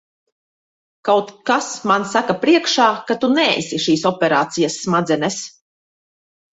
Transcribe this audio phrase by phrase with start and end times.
[1.09, 5.43] Kaut kas man saka priekšā, ka tu neesi šīs operācijas smadzenes.